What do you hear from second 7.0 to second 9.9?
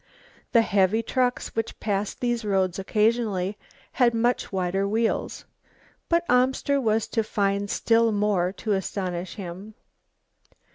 to find still more to astonish him.